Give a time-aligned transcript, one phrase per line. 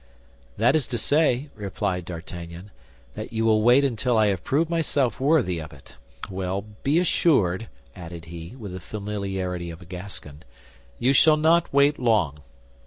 [0.57, 2.71] "That is to say," replied D'Artagnan,
[3.13, 5.95] "that you will wait until I have proved myself worthy of it.
[6.27, 10.41] Well, be assured," added he, with the familiarity of a Gascon,
[10.97, 12.41] "you shall not wait long."